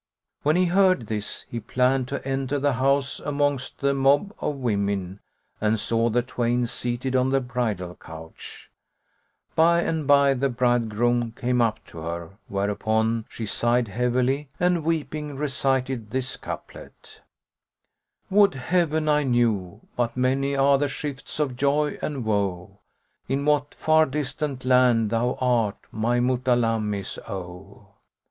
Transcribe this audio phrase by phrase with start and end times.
[0.41, 5.19] When he heard this, he planned to enter the house amongst the mob of women
[5.61, 11.61] and saw the twain seated on the bridal couch.[FN#107] By and by, the bridegroom came
[11.61, 17.21] up to her, whereupon she sighed heavily and weeping, recited this couplet,
[18.31, 23.45] "Would Heaven I knew (but many are the shifts of joy and woe) * In
[23.45, 27.89] what far distant land thou art, my Mutalammis, oh!"